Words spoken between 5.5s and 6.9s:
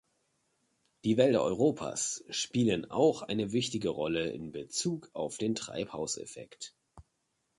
Treibhauseffekt.